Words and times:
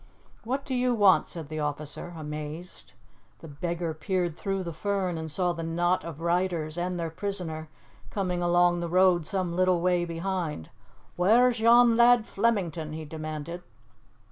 "What 0.43 0.65
do 0.65 0.73
you 0.73 0.95
want?" 0.95 1.27
said 1.27 1.47
the 1.47 1.59
officer, 1.59 2.11
amazed. 2.17 2.93
The 3.37 3.47
beggar 3.47 3.93
peered 3.93 4.35
through 4.35 4.63
the 4.63 4.73
fern 4.73 5.15
and 5.15 5.29
saw 5.29 5.53
the 5.53 5.61
knot 5.61 6.03
of 6.03 6.21
riders 6.21 6.75
and 6.75 6.99
their 6.99 7.11
prisoner 7.11 7.69
coming 8.09 8.41
along 8.41 8.79
the 8.79 8.89
road 8.89 9.27
some 9.27 9.55
little 9.55 9.79
way 9.79 10.03
behind. 10.05 10.71
"Whaur's 11.19 11.59
yon 11.59 11.95
lad 11.95 12.25
Flemington?" 12.25 12.93
he 12.93 13.05
demanded. 13.05 13.61